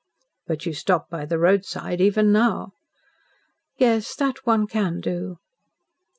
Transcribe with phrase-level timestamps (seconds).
[0.47, 2.71] "But you stop by the roadside even now."
[3.77, 4.15] "Yes.
[4.15, 5.37] That one can do."